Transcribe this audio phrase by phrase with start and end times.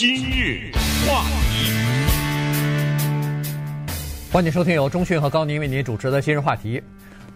[0.00, 0.72] 今日
[1.06, 1.70] 话题，
[4.32, 6.82] 欢迎收听由中讯和高宁为您主持的今日话题。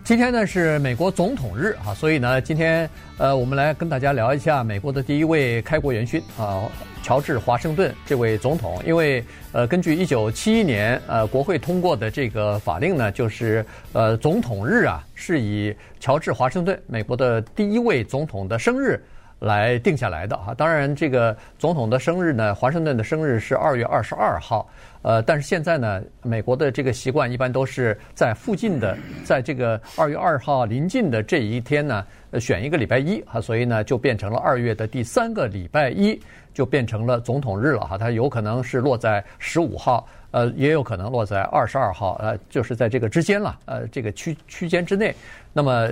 [0.03, 2.89] 今天呢是美国总统日啊，所以呢今天
[3.19, 6.63] 呃我们来跟大家聊一下美国的第一位开国元勋啊，
[7.03, 8.83] 乔治华盛顿这位总统。
[8.87, 9.23] 因为
[9.53, 13.63] 呃根据一九七一年呃国会通过的这个法令呢，就是
[13.93, 18.99] 呃总统日啊是以乔治华盛顿美国的第一位总统的生日。
[19.45, 24.67] 来定下来的哈，当然这个总统的生日呢，华盛顿的生日是二月二十二号，
[25.03, 32.07] 呃，但是现在呢，美国的这个习惯一般都是在附近的，在这个二月二号临近的这一天呢，
[32.41, 36.19] 选一个礼拜一哈，所以呢就变成了二月的第三个礼拜一，
[36.55, 45.15] 就变成了总统日了哈，它有可能是落在十五号，呃，也有可能落在二十二号，呃，就是在这个之间了，呃，这个区区间之内，
[45.53, 45.91] 那么，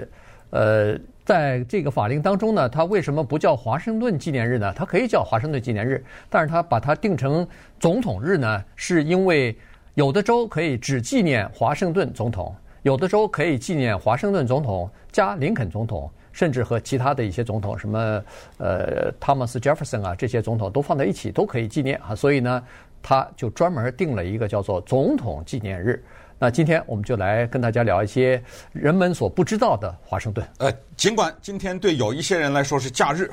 [0.49, 0.99] 呃。
[1.25, 4.73] 在这个法令当中呢，它为什么不叫华盛顿纪念日呢？
[4.75, 7.47] 它可以叫华盛顿纪念日，但是它把它定成
[7.79, 9.57] 总统日呢，是因为
[9.95, 18.25] 有的州可以只纪念华盛顿总统，有的州可以纪念华盛顿总统加林肯总统，甚至和其他的一些总统，什么
[18.59, 22.63] 呃汤姆斯杰弗森啊这些总统都放在一起都可以纪念啊，所以呢，
[23.01, 26.03] 他就专门定了一个叫做总统纪念日。
[26.43, 30.45] 那今天我们就来跟大家聊一些人们所不知道的华盛顿。
[30.59, 33.31] 呃，尽管今天对有一些人来说是假日，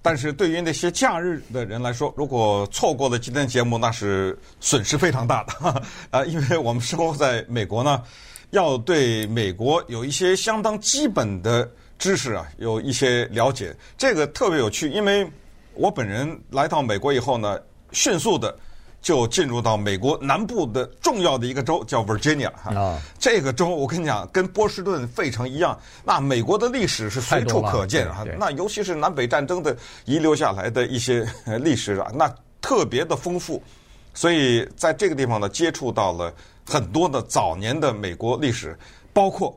[0.00, 5.82] 但是对于那些假日的人来说，如果错过了今天节目，那是损失非常大的。
[6.10, 8.02] 啊、 因为我们生活在美国呢，
[8.48, 14.88] 要对美国有一些相当基本的知识啊，有一些了解，这个特别有趣。
[14.88, 15.30] 因为
[15.74, 17.60] 我本人来到美国以后呢，
[17.92, 18.58] 迅速的。
[19.00, 22.74] 就进入到美国南部的重要的一个州，叫 Virginia 哈。
[22.74, 28.24] 啊，这个州我跟你讲，跟波士顿、费城一样，那美国的历史是随处可见啊。
[28.38, 31.26] 那尤其是南北战争的遗留下来的一些
[31.60, 32.28] 历史啊，那
[32.60, 33.62] 特别的丰富。
[34.14, 36.34] 所以在这个地方呢，接触到了
[36.66, 38.76] 很多的早年的美国历史，
[39.12, 39.56] 包括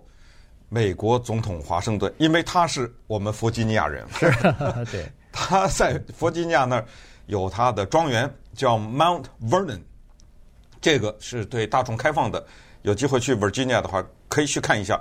[0.69, 4.05] 美国总统华盛顿，因为他是我们弗吉尼亚人。
[4.17, 4.31] 是，
[4.91, 6.85] 对，他在弗吉尼亚那儿
[7.25, 8.31] 有他的庄园。
[8.53, 9.79] 叫 Mount Vernon，
[10.81, 12.45] 这个是对大众开放的。
[12.81, 14.99] 有机会去 Virginia 的话，可以去看一下。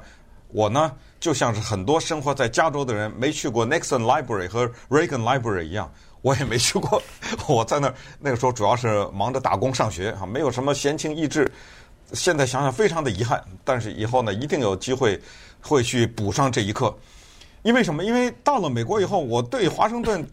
[0.53, 5.93] 我呢，就像是很多生活在加州的人没去过 Nixon Library 和 Reagan Library 一样，
[6.23, 7.03] 我也没去过。
[7.49, 11.51] 我在那儿那个时候主要是忙着打工上学啊，没有什么闲情逸致。
[12.13, 15.21] 现在想想非常的遗憾，但是以后呢，一定有机会
[15.61, 16.97] 会去补上这一课。
[17.63, 18.05] 因为什么？
[18.05, 20.25] 因为到了美国以后，我对华盛顿。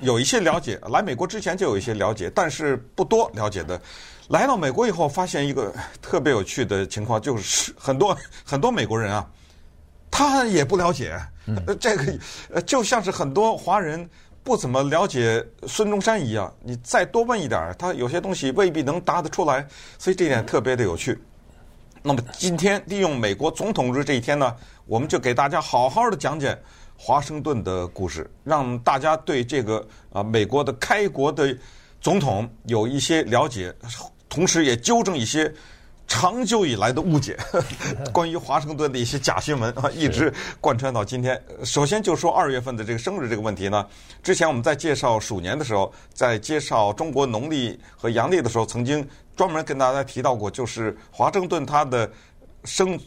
[0.00, 3.80] 有一些了解，来美国之前就有一些了解，但是不多了解的。
[4.28, 9.26] 来到美国以后，发现一个特别有趣的情况，就是 很多很多美国人啊，
[10.10, 11.18] 他也不了解。
[11.78, 14.08] 这个就像是很多华人
[14.42, 19.66] 不怎么了解孙中山一样，你再多问一点，他有些东西未必能答得出来。
[19.98, 21.18] 所以这点特别的有趣。
[22.02, 24.54] 那么今天利用美国总统日这一天呢，
[24.86, 26.56] 我们就给大家好好的讲讲。
[26.96, 31.56] 华盛顿的故事，让大家对这个啊美国的开国的
[32.00, 33.74] 总统有一些了解，
[34.28, 35.52] 同时也纠正一些
[36.06, 37.36] 长久以来的误解。
[38.12, 41.40] 关于华盛顿的一些假新闻啊，一直贯穿到今天。
[41.64, 43.86] 首先就说二月份的这个生日这个问题呢，
[44.22, 52.10] 之前我们在介绍鼠年的时候，在介绍中国农历和阳历的时候，曾经专门跟大家提到过，就是华盛顿他的
[52.64, 52.98] 生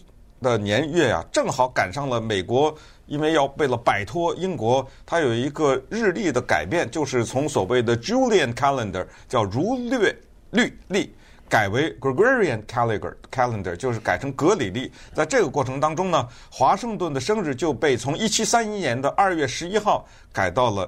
[0.42, 2.76] 的年月啊，正好赶上了美国。
[3.08, 10.16] 因为要为了摆脱英国，它有一个日历的改变，就是从所谓的 Julian Calendar 叫儒略
[10.52, 11.12] 律历，
[11.50, 14.92] 改为 Gregorian Calendar，就是改成格里历。
[15.12, 20.88] 在这个过程当中呢，华盛顿的生日就被从一七三一年的二月十一号改到了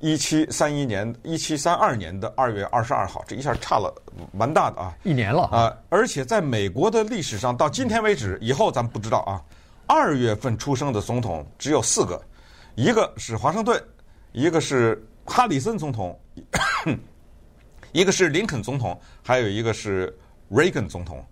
[0.00, 3.94] 一七三一年一七三二年的二月二十二号，这一下差了
[4.32, 5.76] 蛮大的啊，一年了啊！
[5.90, 9.42] 而且在美国的历史上，到今天为止，以后咱们不知道啊。
[9.86, 12.20] 二月份出生的总统只有四个，
[12.76, 13.82] 一个是华盛顿，
[14.32, 16.18] 一个是哈里森总统，
[17.92, 20.16] 一个是林肯总统，还有一个是
[20.50, 21.22] Reagan 总统。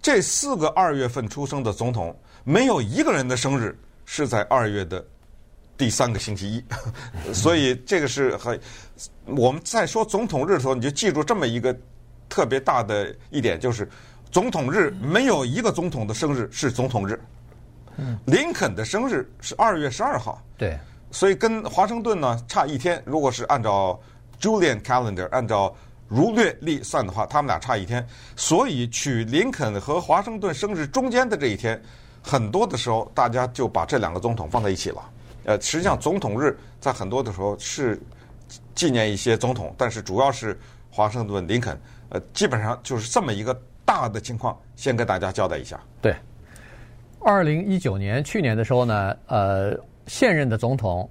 [0.00, 5.04] 这四个二月份出生的总统，没有一个人的生日是在二月的
[5.76, 6.64] 第三个星期一。
[7.32, 8.58] 所以这个是很，
[9.24, 11.76] 我们在说总统日的时候，你就记住这么一个
[12.28, 13.88] 特别大的一点，就是
[14.30, 17.20] 总统日没有一个总统的生日是总统日。
[18.26, 20.78] 林肯的生日是二月十二号，对，
[21.10, 23.02] 所以跟华盛顿呢差一天。
[23.06, 23.98] 如果是按照
[24.38, 25.74] Julian Calendar，按照
[26.06, 28.06] 儒略历算的话，他们俩差一天。
[28.36, 31.82] 所以取林肯和华盛顿生日中间的这一天，
[32.22, 35.02] 很多的时候大家就把这两个总统放在一起了。
[35.46, 37.98] 呃，实际上总统日在很多的时候是
[38.74, 40.58] 纪念一些总统，但是主要是
[40.90, 41.80] 华盛顿林肯。
[42.10, 45.80] 呃，基本上就是这么一个大的情况，先跟大家交代一下。
[46.02, 46.14] 对，
[47.20, 49.76] 二零一九年去年的时候呢，呃，
[50.06, 51.08] 现任的总统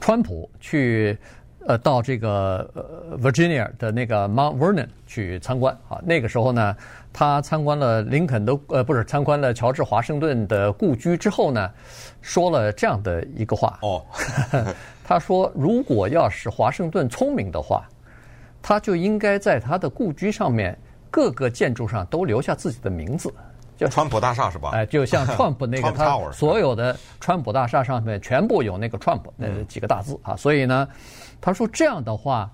[0.00, 1.18] 川普去。
[1.66, 5.98] 呃，到这个呃 Virginia 的那个 Mount Vernon 去参观啊。
[6.04, 6.76] 那个时候呢，
[7.12, 11.70] 他参观了林肯的呃，不是参观了乔治华盛顿的故居之后呢，
[12.20, 13.78] 说了这样的一个话。
[13.80, 14.04] 哦，
[15.02, 17.88] 他说，如果要是华盛顿聪明的话，
[18.60, 20.78] 他就应该在他的故居上面
[21.10, 23.32] 各个建筑上都留下自己的名字。
[23.76, 24.70] 就川普大厦是吧？
[24.74, 30.36] 哎，就像川普那个， 他所有的川普大厦上面全部有那个 Trump 那几个大字啊。
[30.36, 30.86] 所以呢。
[31.44, 32.50] 他说：“这样的话，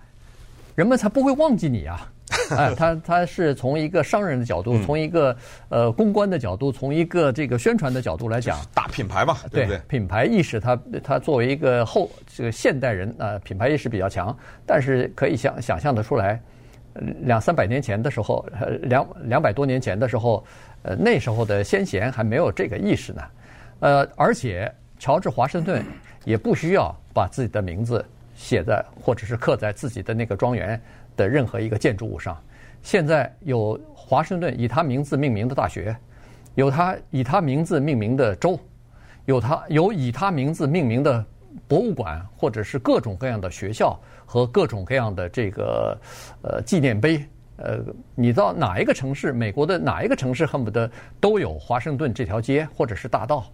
[0.75, 2.11] 人们才不会忘记你啊！
[2.51, 5.37] 哎，他他是从一个商人的角度，从一个
[5.69, 9.81] 呃公关的角度，从一个这个宣传的角度来讲，大品牌嘛，对不对？
[9.87, 14.37] 品牌意识他，他他作为一个后这个现代人啊、呃，品牌意识比较强。
[14.67, 16.41] 但是可以想想象的出来，
[17.21, 18.45] 两三百年前的时候，
[18.83, 20.45] 两两百多年前的时候，
[20.83, 23.23] 呃，那时候的先贤还没有这个意识呢。
[23.79, 25.85] 呃，而且乔治华盛顿
[26.25, 28.05] 也不需要把自己的名字。”
[28.41, 30.81] 写在或者是刻在自己的那个庄园
[31.15, 32.43] 的任何一个建筑物上。
[32.81, 35.95] 现在有华盛顿以他名字命名的大学，
[36.55, 38.59] 有他以他名字命名的州，
[39.27, 41.23] 有他有以他名字命名的
[41.69, 46.01] 博物馆，或者是各种各样的学校和各种各样的这个
[46.43, 47.23] 呃纪念碑。
[47.59, 47.85] 呃，
[48.15, 50.91] 你到哪一个城市，美国的哪一个城市恨不得
[51.21, 53.45] 都有华盛顿这条街或者是大道，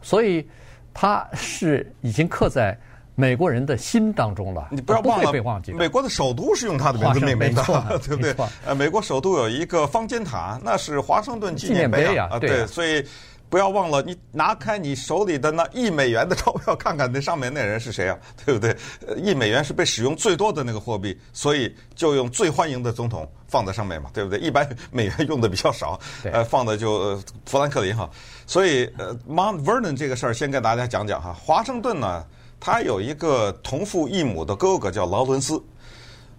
[0.00, 0.48] 所以
[0.94, 2.74] 他是已经刻在。
[3.14, 5.72] 美国人的心当中了，你不要忘了，被忘记。
[5.72, 7.62] 美国的首都是用他的名字命名的，
[8.06, 8.34] 对不对？
[8.64, 12.66] 呃，美国首都有一个方尖塔，那是华盛顿纪念碑啊，对。
[12.66, 13.04] 所以
[13.50, 18.16] 不要忘了，你拿开你手里的那一美元的钞票，看看那上面那人是谁啊，
[18.46, 18.74] 对不对？
[19.16, 24.38] 一美元是被使用最多的那个货币，所以就用最欢迎的总统放在上面嘛，对不对？
[24.38, 28.08] 一般美元用的比较少，呃，放的就富兰克林哈。
[28.46, 32.24] 所以呃，Mount Vernon 这个事儿先跟大家讲讲哈，华盛顿呢。
[32.62, 35.58] 他有一个同父异母的哥哥叫劳伦斯，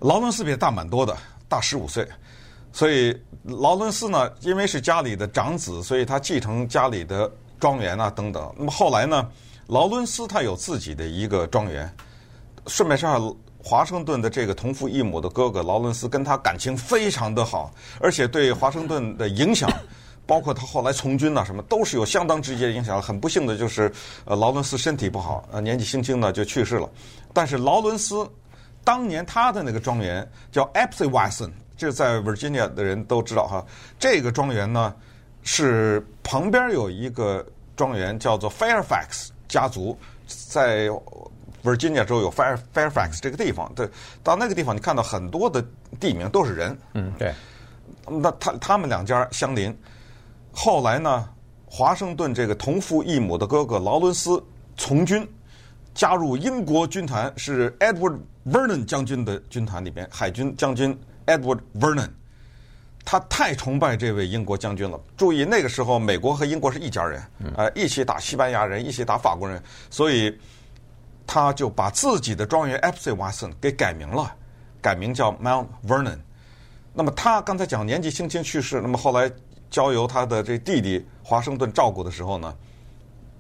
[0.02, 1.18] 劳伦斯比他大蛮多的，
[1.50, 2.08] 大十五岁，
[2.74, 8.54] 所以劳伦斯呢，因为是家里的长子，所以他继承家里的庄园啊等等。
[8.58, 9.28] 那么后来呢，
[9.68, 11.92] 劳伦斯他有自己的一个庄园。
[12.68, 19.70] 顺便说下，华盛顿的这个同父异母的哥哥劳伦斯跟他感情非常的好，而且对华盛顿的影响。
[20.28, 23.02] 包括他后来从军呐，什么都是有相当直接的影响。
[23.02, 23.92] 很不幸的就是，
[24.24, 26.90] 呃，劳伦斯身体不好，呃，年纪轻轻呢就去世了。
[27.34, 28.26] 但是劳伦斯
[28.84, 31.50] 当年他的那个庄园叫 Apsley-Wesson，
[31.82, 33.66] 这在 Virginia 的人都知道哈。
[33.98, 34.94] 这个庄园呢
[35.42, 37.44] 是旁边有一个
[37.76, 39.98] 庄园叫做 Fairfax 家族，
[40.28, 40.88] 在
[41.64, 43.72] Virginia 州有 Fair Fairfax 这个地方。
[43.76, 43.90] 对，
[44.22, 45.66] 到那个地方你看到很多的
[46.00, 46.78] 地名都是人。
[46.94, 47.34] 嗯，对。
[48.08, 49.76] 那他他们两家相邻。
[50.52, 51.28] 后来呢，
[51.66, 54.44] 华盛顿这个同父异母的哥哥劳伦斯
[54.78, 55.28] 从军，
[55.96, 60.96] 加入英国军团，是 Edward Vernon 将军的军团里边，海军将军
[61.26, 62.10] Edward Vernon。
[63.04, 65.00] 他太崇拜这位英国将军了。
[65.18, 67.24] 注意，那个时候美国和英国是一家人，
[67.58, 70.38] 呃，一起打西班牙人，一起打法国人，所以
[71.26, 74.34] 他就把自己的庄园 Epsy Watson 给改名了，
[74.82, 76.20] 改名叫 Mount Vernon。
[76.94, 79.32] 那么他刚才讲年纪轻轻去世，那么后来。
[79.72, 82.54] 交由他的这弟弟华盛顿照顾的时候呢，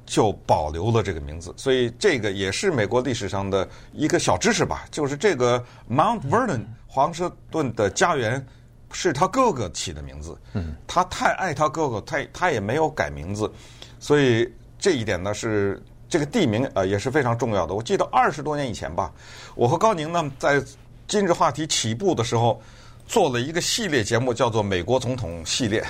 [0.05, 4.85] 就保留了这个名字，所以这个也是美国历史上的一个小知识吧。
[4.91, 8.45] 就是这个 Mount Vernon 华盛顿的家园
[8.91, 13.51] 是他哥哥起的名字，嗯他太爱他哥哥，他他也没有改名字，
[13.99, 17.73] 所以这一点呢是这个地名呃也是非常重要的。
[17.73, 19.11] 我记得二十多年以前吧，
[19.55, 20.61] 我和高宁呢在
[21.07, 22.61] 今日话题起步的时候。
[23.07, 25.83] 做了一个系列节目，叫做《美国总统系列》。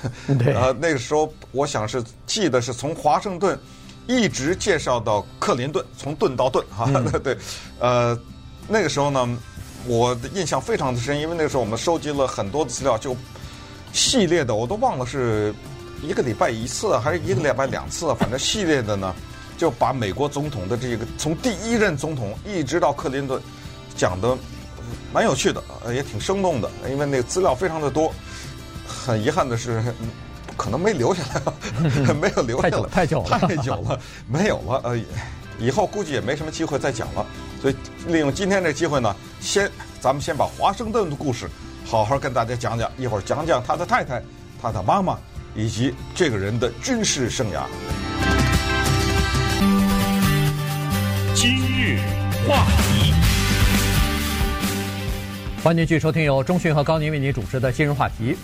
[0.55, 3.55] 呃，那个时候我想是记得是从华盛顿
[4.08, 6.86] 一直介绍到克林顿，从顿到顿哈。
[6.93, 7.38] 嗯、 对，
[7.79, 8.17] 呃，
[8.67, 9.38] 那个时候呢，
[9.86, 13.15] 我的印象非常的深，因为那个时候我们收集了很多的资料，就
[13.93, 15.53] 系列的我都忘了是
[16.03, 19.15] 一个礼拜一次还是一个礼拜两次，反正系列的呢，
[19.58, 23.41] 就把美国总统的这个从第一任总统一直到克林顿
[23.96, 24.38] 讲的。
[25.13, 25.62] 蛮有趣的，
[25.93, 28.13] 也挺生动的，因为那个资料非常的多。
[28.86, 29.81] 很遗憾的是，
[30.61, 33.99] 可能没留下来， 没有留下来，太久了，太久了，
[34.29, 34.79] 没有了。
[34.83, 34.99] 呃，
[35.57, 37.25] 以后估计也没什么机会再讲了。
[37.59, 37.75] 所以
[38.05, 39.67] 利用今天这机会呢，先
[39.99, 41.49] 咱们先把华盛顿的故事
[41.83, 44.21] 好好跟大家讲讲，一会儿讲讲他的太太、
[44.61, 45.17] 他的妈妈
[45.55, 47.63] 以及这个人的军事生涯。
[51.33, 51.97] 今日
[52.47, 53.13] 话题。
[55.63, 58.37] 欢迎继续收听由中讯和高宁为您主持的今日话题。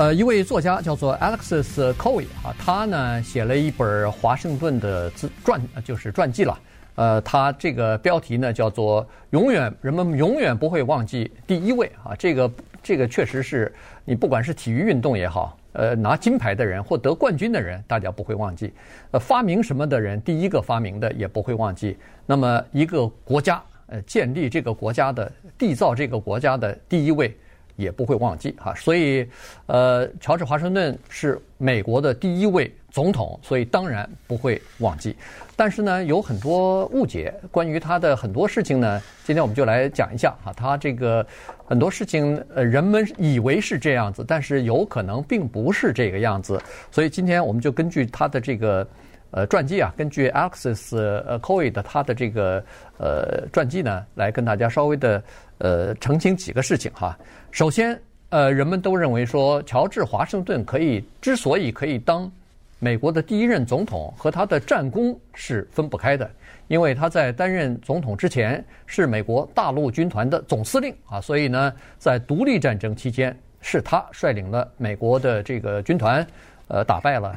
[0.00, 6.58] 呃，一位作家叫做 Alexis Cowie 啊，他呢写了一本华盛顿的自传，就是传记了。
[6.94, 12.50] 呃，他这个标题呢叫做“永远人们永远不会忘记第一位”啊，这个
[12.82, 13.70] 这个确实是
[14.06, 18.68] 你不管是体育运动也好，呃，拿金牌的人或得冠军的人，大家不会忘记；
[19.10, 21.94] 呃，发明什么的人，第一个发明的也不会忘记。
[22.24, 23.62] 那么一个国家。
[23.92, 27.36] 呃，建立这个国家的、缔造这个国家的第一位，
[27.80, 28.74] 也不会忘记哈。
[28.74, 29.26] 所以，
[29.66, 35.16] 呃，乔治华盛顿是美国的第一位总统，所以当然不会忘记。
[35.56, 40.52] 但是呢，有很多误解，关于他的很多事情呢，今天我们就来讲一下哈。
[40.52, 41.26] 他这个
[41.66, 46.60] 很多事情，呃，人们以为是这样子，但是有可能并不是这个样子。
[46.90, 48.86] 所以今天我们就根据他的这个。
[49.32, 52.60] 呃，传记啊，根据 Alexis 呃 Coy 的他的这个
[52.98, 55.22] 呃传记呢，来跟大家稍微的
[55.58, 57.16] 呃澄清几个事情哈。
[57.50, 62.30] 首先，呃，人们都认为说，乔治华盛顿可以之所以可以当
[62.78, 66.30] 美国的第一任总统，和他的战功是分不开的，
[66.68, 76.24] 因为他在担任总统之前是美国大陆军团的总司令啊，所以呢，在独立战争期间是他率领了美国的这个军团。
[76.68, 77.36] 呃，打败了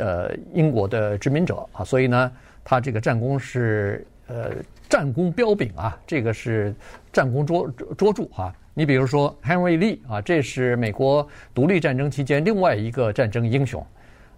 [0.00, 2.32] 呃英国的殖民者啊，所以呢，
[2.64, 4.50] 他这个战功是呃
[4.88, 6.74] 战功彪炳啊，这个是
[7.12, 8.52] 战功卓卓著啊。
[8.74, 13.84] 你比如说 Henry Lee 啊，这是美国独立战争期间另外一个战争英雄，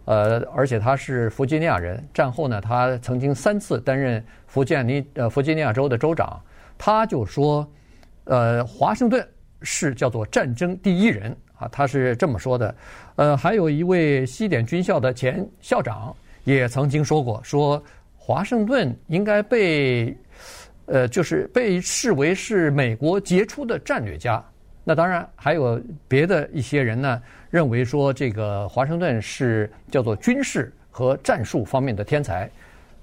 [0.05, 6.41] 呃，而且他是弗吉尼亚人，战后呢，他曾经三次担任弗吉尼呃弗吉尼亚州的州长，
[6.77, 7.67] 他就说，
[8.25, 9.27] 呃，华盛顿
[9.63, 11.35] 是叫做战争第一人。
[11.59, 12.77] 啊，他是这么说的，
[13.15, 16.15] 呃，还有一位西点军校的前校长
[16.45, 17.83] 也曾经说过，说
[18.15, 20.15] 华盛顿应该被，
[20.87, 24.43] 呃，就是被视为是美国杰出的战略家。
[24.83, 32.51] 那当然还有别的一些人呢，认为说这个华盛顿是叫做军事和战术方面的天才，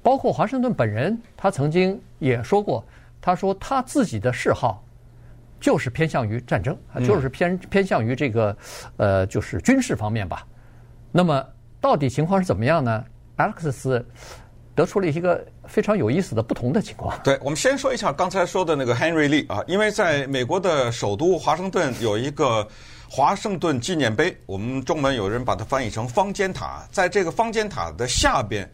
[0.02, 2.84] 包括华盛顿本人，他曾经也说过，
[3.22, 4.84] 他说他自己的嗜好。
[5.60, 8.58] 就是偏向于战争啊，就是偏偏向于这个，
[8.98, 10.46] 呃，就是军事方面吧。
[11.10, 11.42] 那么
[11.80, 13.06] 到底情况是怎么样呢
[13.38, 14.04] ？Alex
[14.76, 17.18] 得出了一个非常有意思的不同的情况。
[17.24, 22.68] 对，我们先说一下刚才说的那个 Henry Lee 啊，因为在美国的首都华盛顿有一个
[23.10, 28.70] 华盛顿纪念碑，我们中文有人把它翻译成方尖塔，在这个方尖塔的下边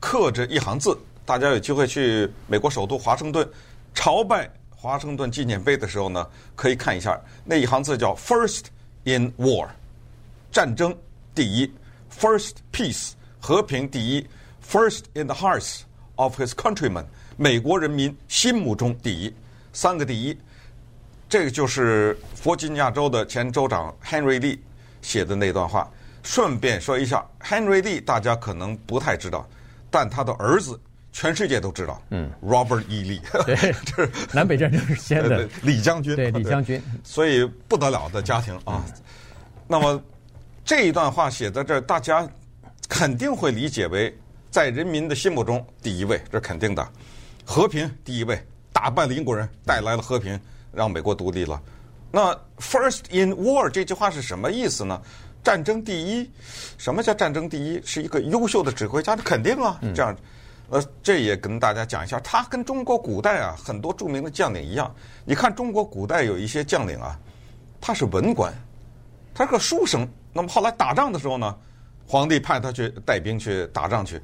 [0.00, 3.48] 刻着一行字，大家有机会去美国首都华盛顿
[3.94, 4.50] 朝拜。
[4.76, 8.64] 华盛顿纪念碑的时候呢，可以看一下那一行字叫 “First
[9.04, 9.66] in War”，
[10.52, 10.94] 战争
[11.34, 11.72] 第一
[12.14, 14.26] ；“First Peace”，和平第一
[14.68, 15.80] ；“First in the hearts
[16.16, 17.04] of his countrymen”，
[17.36, 19.34] 美国人民心目中第一。
[19.72, 20.38] 三个第一，
[21.28, 24.58] 这个就是弗吉尼亚州的前州长 Henry Lee
[25.02, 25.90] 写的那段话。
[26.22, 29.46] 顺便说一下，Henry Lee 大家可能不太知道，
[29.90, 30.80] 但他的儿子。
[31.16, 33.04] 全世界都知道，嗯，Robert E.
[33.04, 33.54] Lee，对，
[33.86, 38.84] 就是南北战争时期的李将军，对，李将军，所以不得了的家庭啊。
[39.68, 40.02] 那么
[40.64, 42.28] 这一段话写在这儿，大家
[42.88, 44.12] 肯定会理解为
[44.54, 46.88] 在人民的心目中第一位，这是肯定的。
[47.44, 48.40] 和平第一位，
[48.72, 51.60] 打败了英国人，带来了和平，让美国独立了。
[52.12, 55.02] 那 First in War 这句话是什么意思呢？
[55.42, 56.30] 战争第一，
[56.78, 57.82] 什么叫战争第一？
[57.84, 60.16] 是一个优秀的指挥家，那肯定啊，这样。
[60.70, 64.94] 呃，这也跟大家讲一下，他跟中国古代啊很多著名的将领一样。
[65.24, 67.18] 你看中国古代有一些将领啊，
[67.80, 68.54] 他是文官，
[69.34, 70.08] 他是个书生。
[70.32, 71.58] 那么后来打仗的时候呢，
[72.06, 74.20] 皇帝派他去带兵去打仗去，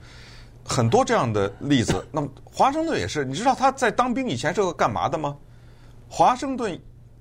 [0.65, 2.07] 很多这样的例子。
[2.13, 5.37] 那么华盛顿也是，你知道他在当兵以前是个干嘛的吗？
[6.09, 6.79] 华盛顿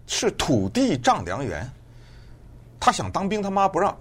[0.08, 1.70] 是土地丈量员，
[2.80, 3.96] 他想当兵，他妈不让。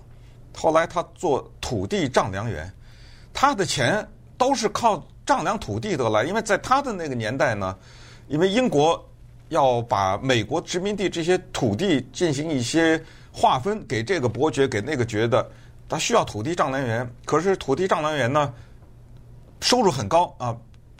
[0.54, 2.72] 后来他做土地丈量员，
[3.32, 4.06] 他的钱。
[4.38, 7.76] 都是靠丈量土地得来，因为在他的那个年代呢，
[8.28, 9.04] 因为英国
[9.48, 15.44] 要把美国殖民地这些土地进行一些划分，给这个伯爵，给那个爵的，
[15.88, 17.08] 他需要土地丈量员。
[17.24, 18.52] 可是土地丈量员呢，
[19.60, 20.56] 收入很高啊，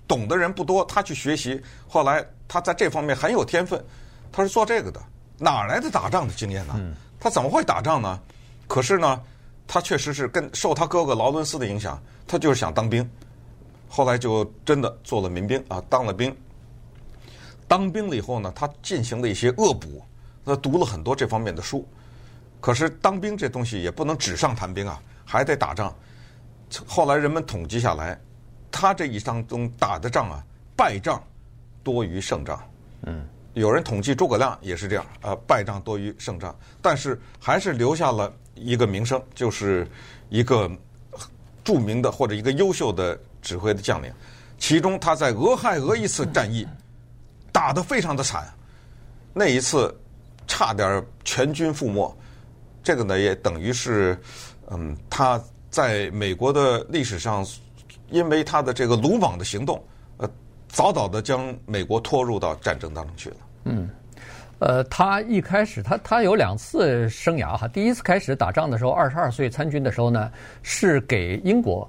[0.06, 0.84] 懂的人不多。
[0.86, 3.84] 他去学习，后来他在这方面很有天分，
[4.32, 5.00] 他是做这个的。
[5.38, 6.74] 哪来的打仗的经验呢？
[7.20, 8.20] 他怎么会打仗呢？
[8.66, 9.20] 可是呢，
[9.66, 13.08] 他确实是跟受他哥哥劳伦斯的影响，他就是想当兵。
[13.88, 16.34] 后来就真的做了民兵啊，当了兵。
[17.66, 20.02] 当兵了以后呢，他进行了一些恶补，
[20.44, 21.86] 他读了很多这方面的书。
[22.60, 25.94] 可是当兵这东西也不能纸上谈兵啊，还得打仗。
[26.86, 28.20] 后来人们统计下来，
[28.70, 30.44] 他这一生中打的仗啊，
[30.76, 31.22] 败仗
[31.82, 32.60] 多于胜仗。
[33.02, 39.88] 嗯，有人统计诸葛亮也是这样，呃，败仗多于胜仗，但是还是留下了一个名声，就是
[40.28, 40.70] 一个
[41.64, 44.12] 著名的或者一个优秀的指挥的将领。
[44.58, 46.66] 其中他在俄亥俄一次战役
[47.52, 48.52] 打得非常的惨，
[49.32, 49.96] 那一次
[50.48, 52.14] 差点全军覆没。
[52.88, 54.18] 这个呢，也等于是，
[54.70, 57.44] 嗯，他在美国的历史上，
[58.08, 59.78] 因为他的这个鲁莽的行动，
[60.16, 60.30] 呃，
[60.68, 63.36] 早早的将美国拖入到战争当中去了。
[63.64, 63.90] 嗯，
[64.60, 71.86] 呃，他一开始他他有两次生涯哈，第一次开始打仗的时候，二十二岁参军的时候呢，是给英国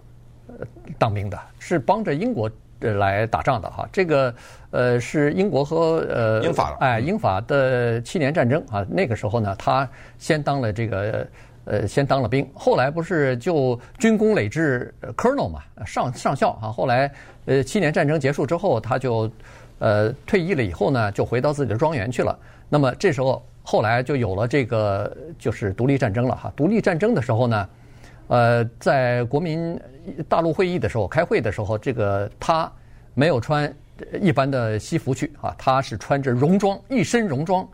[0.47, 3.87] 呃当兵的，是帮着英国来打仗的哈。
[3.91, 4.33] 这个
[4.71, 11.27] 呃是英国和呃英法哎英法的七年战争啊，那个时候呢，他先当了这个
[11.65, 17.11] 呃先当了兵，后来不是就军功累至 Colonel 嘛，上上校啊，后来
[17.45, 19.29] 呃七年战争结束之后，他就。
[19.81, 22.37] 呃，退役了以后呢，就回到自己的庄园去了。
[22.67, 26.51] 那么这时候，后来就有了这个就是独立战争了哈。
[26.53, 27.69] 独立战争的时候呢，
[28.29, 29.77] 呃，在国民
[30.27, 32.71] 大陆会议的时候开会的时候，这个他
[33.15, 33.71] 没有穿
[34.21, 37.67] 一般的西服去啊，他是穿着戎装，一身戎装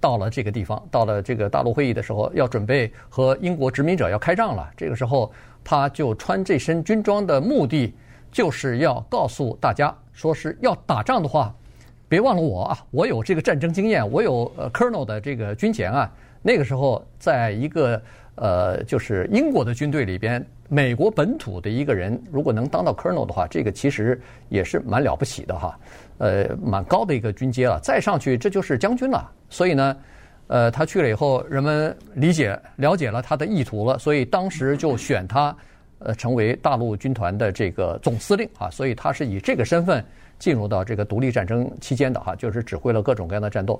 [0.00, 4.68] 到了这个地方，到了这个大陆会议的时候，要准备和英国殖民者要开仗了。
[4.76, 5.30] 这个时候，
[5.62, 7.94] 他就穿这身军装的目的，
[8.32, 9.94] 就是要告诉大家。
[10.14, 11.54] 说是要打仗的话，
[12.08, 12.78] 别忘了我啊！
[12.90, 16.10] 我有这个战争经验，我有呃 Colonel 的这个军衔啊。
[16.42, 18.02] 那个时候，在一个
[18.40, 25.78] 呃，就是英国的军队里边，美国本土的一个人，如果能当到 Colonel 的话，这个其实也是蛮了不起的哈，
[26.18, 27.78] 呃，蛮高的一个军阶了。
[27.82, 29.30] 再上去，这就是将军了。
[29.50, 29.96] 所以呢，
[30.46, 35.54] 呃，他去了以后，人们理解了解了他的意图了，所以当时就选他。
[36.00, 40.04] 呃，成为大陆军团的这个总司令啊，所以他是以这个身份
[40.38, 43.76] 进入到这个独立战争期间的哈，就是指挥了各种各样的战斗。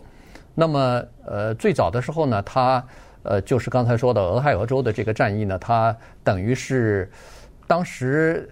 [0.53, 2.85] 那么，呃，最早的时候呢，他
[3.23, 7.11] 呃，就是刚才说的俄亥俄州的这个战役呢，他等于是
[7.67, 8.49] 当时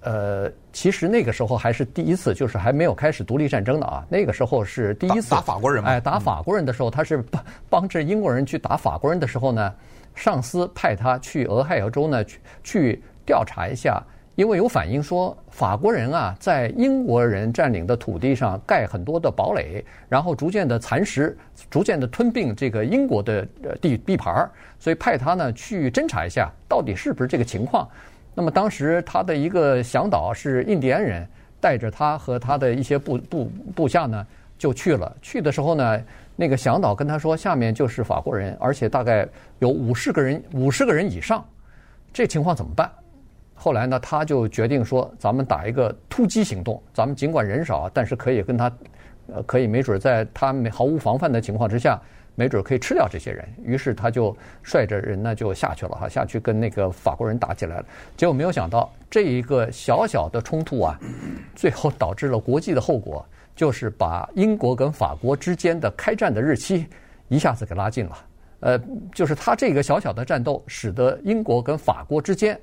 [0.00, 9.74] 呃，其实那个时候还是第一次，就是还没有开始独立战争的啊，那个时候是第一次打，打法国人嘛，哎，打法国人的时候，他是帮帮着英国人去打法国人的时候呢。
[10.14, 13.98] 上司派他去俄亥俄州呢，去去调查一下，
[14.42, 21.38] 因为有反映说法国人啊，在英国人占领的土地上盖很多的堡垒，然后逐渐的蚕食，
[21.70, 23.46] 逐渐的吞并这个英国的
[23.80, 24.50] 地地盘，
[24.80, 27.88] 所以派他呢去侦查一下，到底是不是这个情况。
[28.34, 31.24] 那么当时他的一个向导是印第安人，
[31.60, 33.44] 带着他和他的一些部部
[33.76, 34.26] 部下呢
[34.58, 35.16] 就去了。
[35.22, 36.02] 去的时候呢。
[36.34, 39.28] 那个向导跟他说：“下面就是法国人，而且大概
[39.58, 41.44] 有五十个人，五十个人以上，
[42.10, 42.90] 这情况怎么办？”
[43.62, 48.72] 后来呢，他就决定说：“咱们打一个突击行动，咱们尽管人少，但是可以跟他，
[49.28, 51.96] 呃，可以没准在他没毫无防范的情况之下，
[52.34, 57.84] 没准可以吃掉这些人。”于是他就率着人呢就下去了哈，下去跟那个法国人打起来了。
[58.16, 60.98] 结果没有想到，这一个小小的冲突啊，
[61.54, 63.24] 最后导致了国际的后果。
[63.54, 66.86] 就是把英国跟法国之间的开战的日期
[67.28, 68.16] 一下子给拉近了，
[68.60, 68.80] 呃，
[69.14, 72.58] 就是他这个小小的战斗，使得英国跟法国之间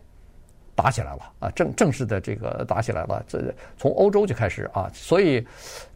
[0.82, 5.46] 打起来了啊，正正式的这个打起来了，这从欧洲就开始啊，所以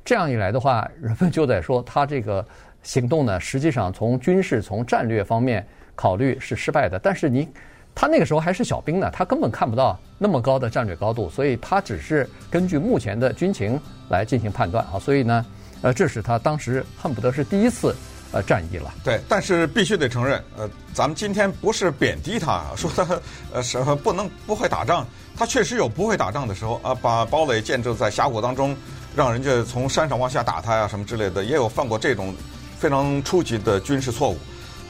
[0.04, 2.46] 这样一来的话，人们就在说他这个
[2.82, 5.66] 行动呢，实际上从军事从战略方面
[5.96, 7.48] 考虑是失败的，但是你。
[7.96, 14.98] 他那个时候还是小兵呢，他根本看不到那么高的战略高度，所以他只是根据目前的军情来进行判断啊。
[14.98, 15.46] 所以呢，
[15.84, 17.96] 呃，这是他当时恨不得是第一次
[18.34, 18.94] 呃战役了。
[19.04, 23.08] 对，但是必须得承认，呃，咱们今天不是贬低他，说他
[23.54, 28.76] 呃什么不能不会打仗，他确实有不会打仗的时候啊，把堡垒建设在峡谷当中，
[29.16, 32.36] 让人家从山上往下打他呀什么之类的，也有犯过这种
[32.78, 34.38] 非常初级的军事错误。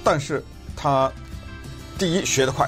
[0.03, 0.43] 但是
[0.75, 1.11] 他
[1.99, 2.67] 第一学得快。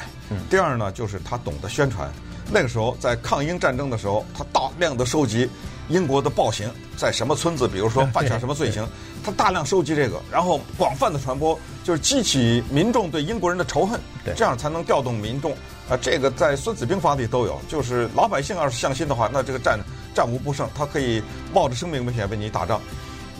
[0.50, 2.12] 第二呢，就是他懂得宣传。
[2.52, 5.50] 那个时候在抗英战争的时候，他大量的收集
[5.90, 8.88] 英国的暴行，在什么村子，比如说犯下什么罪行，
[9.24, 14.00] 他大量收集这个，然后广泛的传播，就是激起民众对英国人的仇恨，
[14.36, 15.56] 这样才能调动民众。
[15.88, 19.80] 啊，这个在《孙子兵法》里都有，就是老百姓要是向心的话，那这个战
[20.16, 21.22] 战无不胜，他可以
[21.54, 22.82] 冒着生命危险为你打仗。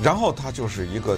[0.02, 1.18] 然后他就是一个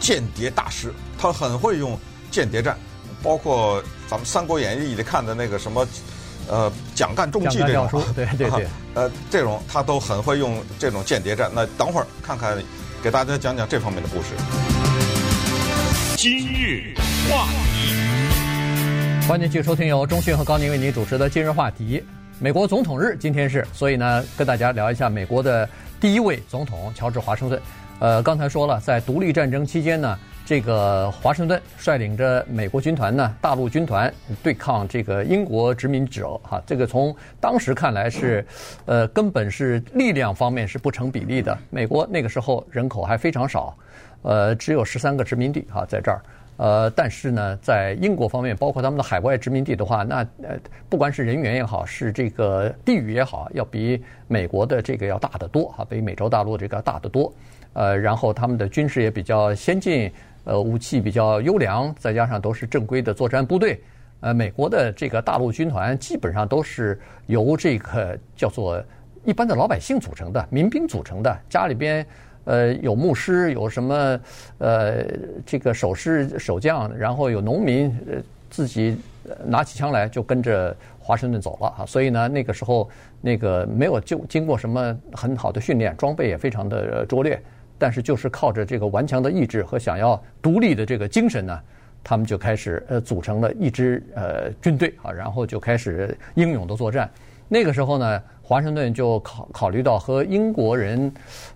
[0.00, 1.98] 间谍大师，他很会用
[2.30, 2.78] 间谍战。
[3.22, 5.86] 包括咱们《三国演义》里看的那个什么，
[6.48, 11.50] 呃，蒋干中计这种，对对对， 呃，这种他都很会用这种间谍战。
[11.54, 12.56] 那等会儿看看，
[13.02, 14.34] 给大家讲讲这方面的故事。
[16.16, 16.94] 今日
[17.28, 21.98] 话题，欢迎继续收听由中讯和高宁为您主持的《今日话题》。
[22.40, 25.68] 美国总统日今天是，所以呢，跟大家聊一下美国的
[26.00, 27.60] 第一位总统乔治华盛顿。
[28.00, 38.44] 呃，刚才说了，在独立战争期间呢，这个华盛顿率领着美国军团呢，大陆军团对抗这个英国殖民者，哈，这个从当时看来是，
[38.84, 41.56] 呃，根本是力量方面是不成比例的。
[41.70, 43.74] 美国那个时候人口还非常少，
[44.20, 46.20] 呃，只有十三个殖民地哈，在这儿。
[46.56, 50.56] 呃，但是呢，在英国方面，包括他们的海外殖民地的话，那呃，
[50.90, 57.32] 不管是人员也好，是这个地域也好，要比美国的这个要大得多哈，比美洲大陆这个大得多。
[57.72, 60.08] 呃，然后他们的军事也比较先进，
[60.44, 63.80] 呃，武器比较优良，再加上都是正规的作战部队。
[64.20, 68.82] 呃，美国的这个大陆军团基本上都是由这个叫做
[69.24, 72.06] 一般的老百姓组成的民兵组成的，家里边。
[72.46, 74.20] 呃，有牧师，有什么
[74.58, 75.02] 呃，
[75.46, 78.98] 这个守师守将，然后有农民，呃，自己
[79.46, 81.86] 拿起枪来就跟着华盛顿走了啊。
[81.86, 82.86] 所以呢，那个时候
[83.22, 87.42] 那个没有就经过什么很好的训练，装备也非常的拙劣，
[87.78, 91.60] 但是就是靠着这个顽强的意志和想要独立的这个精神呢，
[92.02, 97.10] 他们就开始呃组成了一支呃军队啊，然后就开始英勇的作战。
[97.48, 98.22] 那个时候呢。
[98.46, 101.10] 华盛顿就考考虑到和英国人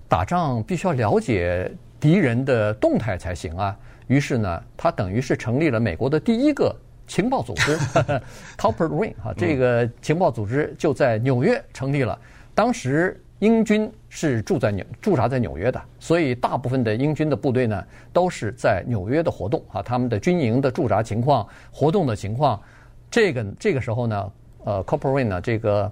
[0.09, 3.77] 打仗必须要了解敌人的动态才行啊，
[4.07, 6.75] 于是呢，他等于是成立了美国的第一个
[7.07, 7.77] 情报组织
[8.57, 12.19] Copper Ring 哈，这个情报组织就在纽约成立了。
[12.55, 22.61] 当时英军是住在纽驻扎在纽约的，所以大部分的英军的部队呢都是在纽约的活动啊，他们的军营的驻扎情况、活动的情况，
[23.11, 24.33] 这个这个时候呢，
[24.65, 25.91] 呃，Copper Ring 呢这个。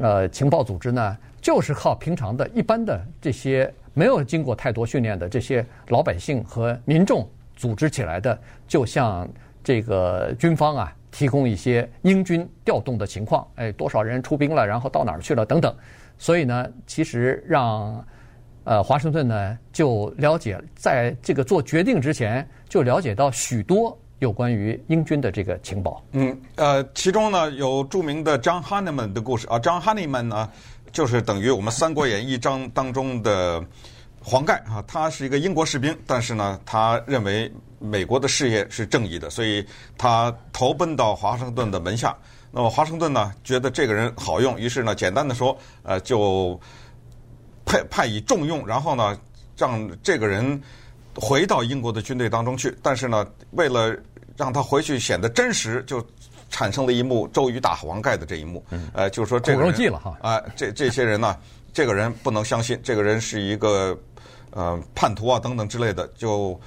[0.00, 9.28] 呃，情报组织呢，就是靠平常的一般的这些没有经过太多训练的这些老百姓和民众组织起来的，就像
[9.62, 15.76] 这个军方啊，提供一些英军调动的情况，哎，多少人出兵了，然后到哪儿去了等等。
[16.18, 18.04] 所以呢，其实让
[18.64, 23.96] 呃华盛顿呢就了解，在这个做决定之前就了解到许多。
[24.20, 30.48] 有关于英军的这个情报，嗯，呃，其中呢有著名的 John Honeyman 的故事啊，John Honeyman 呢
[30.92, 33.62] 就是等于我们《三国演义》章当中的
[34.22, 39.66] 黄盖啊，他是一个英国士兵，但是呢，他认为美国的事业是正义的，所以
[39.98, 42.16] 他投奔到华盛顿的门下。
[42.54, 46.58] 那么华盛顿呢觉得这个人好用，于是呢，简单的说，呃，就
[47.66, 49.18] 派派以重用，然后呢，
[49.56, 50.62] 让这个人。
[51.16, 53.96] 回到英国的军队当中去，但是呢，为了
[54.36, 56.04] 让他回去显得真实，就
[56.50, 58.60] 产生了一幕周瑜打黄盖的这一幕。
[58.70, 61.36] 嗯、呃，就是说这个人啊、呃，这这些人呢，
[61.72, 63.96] 这个人不能相信，这个人是一个
[64.50, 66.60] 呃叛徒啊等等之类的，就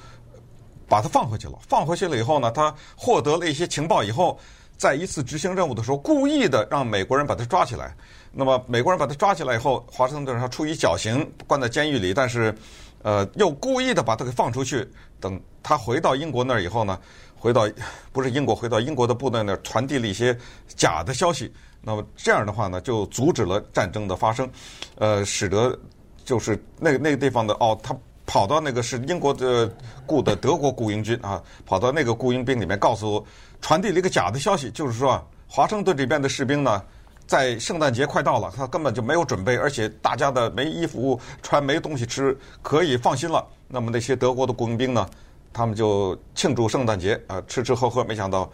[0.88, 1.58] 把他放回去了。
[1.68, 4.40] 放回去了以后呢，他获得了一些情报以后，
[4.78, 7.94] 在一次执行任务的时候，故意的让美国人把他抓起来。
[8.32, 12.54] 那么美国人把他抓起来以后，华盛顿上处以绞刑，关在监狱里，但是。
[13.02, 14.86] 呃，又故意的把他给放出去。
[15.20, 16.98] 等他回到英国那儿以后呢，
[17.36, 17.62] 回到
[18.10, 20.36] 不是英国，回到英国的部队那儿传递了一些
[20.66, 21.50] 假的消息。
[21.80, 24.50] 那么这样的话呢，就阻止了战争的发生，
[24.96, 25.78] 呃，使得
[26.24, 27.96] 就是那个那个地方的哦，他
[28.28, 29.72] 跑到那个是英国的
[30.06, 33.26] 雇的德国雇佣军啊，跑到那个雇佣兵里面，告诉
[33.62, 36.82] 传递了一个假的消息，就是说华盛顿这边的士兵呢。
[37.26, 43.46] 在圣诞节快到了，他根本就没有准备，而且大家的没衣服穿，没东西吃，可以放心了。
[43.68, 45.06] 那么那些德国的雇佣兵呢，
[45.52, 48.50] 他们就庆祝圣诞节啊，吃吃喝喝，没想到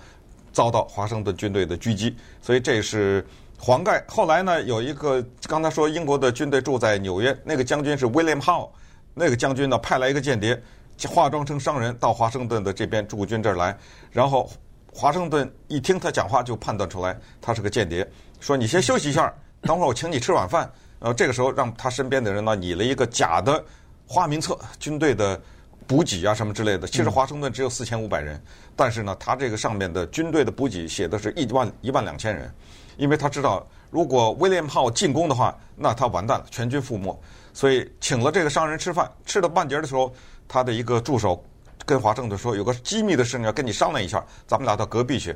[0.52, 2.16] 遭到华盛顿军队的狙击。
[2.42, 3.24] 所以这是
[3.60, 4.04] 黄盖。
[4.08, 8.68] 后来呢，有一个刚才说英国的军队住在纽约，那个将军是 William Howe，
[9.14, 10.60] 那个将军呢派来一个间谍，
[11.08, 13.76] 化妆成商人到华盛顿的这边驻军这儿来，
[14.10, 14.50] 然后
[14.92, 18.06] 华盛顿一听他讲话就判断出来他是个间谍。
[18.40, 20.70] 说你先休息一下，等会儿我请你吃晚饭。
[20.98, 23.62] 呃，这个时候让他身边的人呢拟了一个假的
[24.06, 25.40] 花名册，军队的
[25.86, 26.86] 补给啊什么之类的。
[26.86, 28.42] 其实华盛顿只有四千五百人，
[28.74, 32.50] 但是呢，他这个上面的军队的补给写的是一万一万两千人，
[32.96, 37.18] 因为他知道如果威廉炮进攻的话，那他完蛋了，全军覆没。
[37.54, 40.12] 所以请了这个商人吃饭，吃到半截的时候，
[40.46, 41.42] 他的一个助手
[41.86, 45.34] 跟华盛顿说，有个机密的事情要跟你商量一下，咱们俩到隔壁去。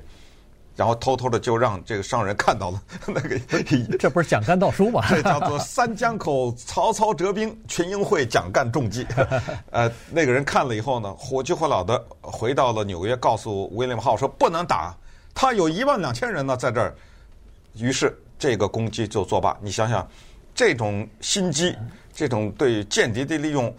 [0.76, 3.37] 然后偷偷的就让这个商人看到了那个，
[3.98, 5.04] 这不是蒋干道书吗？
[5.11, 9.04] 这叫做三江口曹操折兵，群英会蒋干中计。
[9.72, 14.96] 呃，那个人看了以后呢，火急火燎的回到了纽约，告诉威廉姆号说不能打，
[15.35, 16.94] 他有一万两千人呢在这儿。
[17.74, 19.57] 于是这个攻击就作罢。
[19.61, 20.09] 你想想，
[20.54, 21.76] 这种心机，
[22.18, 23.72] 这种对间谍的利用，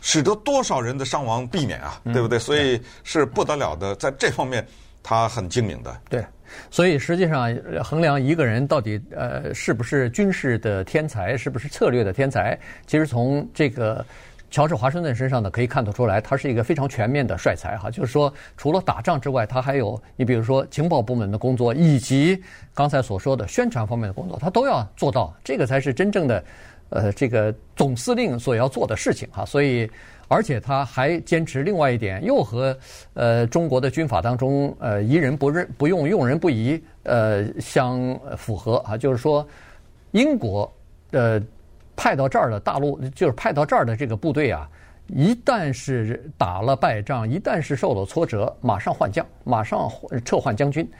[0.00, 2.38] 使得多少人的伤亡避免啊，对不对？
[2.38, 4.64] 所以是不得了的，在这方面
[5.02, 6.00] 他很精明的。
[6.08, 6.24] 对。
[6.70, 14.06] 所以实际上，衡量一个人到底呃是不是军事的天才，是不是策略的天才，其实从这个
[14.52, 17.90] 乔治华盛顿身上呢，可以看得出来，他是一个非常全面的帅才哈。
[17.90, 22.40] 就是说，除了打仗之外，他还有你比如说情报部门的工作，以及
[22.72, 25.34] 刚才所说的宣传方面的工作，他都要做到。
[25.42, 26.44] 这个才是真正的，
[26.90, 29.44] 呃，这个总司令所要做的事情哈。
[29.44, 29.90] 所以，
[30.28, 32.76] 而且他还坚持另外一点，又和
[33.14, 38.96] 呃中国的军法当中呃疑人不认不用，用人不疑呃相符合啊。
[38.96, 39.46] 就是说，
[40.12, 40.72] 英国
[41.12, 41.42] 呃。
[41.96, 44.66] 派到这儿的大陆，就是派到这儿的这个部队啊，
[45.08, 49.86] 一旦是打了败仗，一旦是受了挫折，马上换将，马上
[50.24, 50.90] 撤换将军，